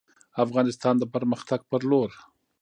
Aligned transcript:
افغانستان 0.43 0.95
د 0.99 1.03
پرمختګ 1.13 1.59
په 1.69 1.77
لور 1.89 2.09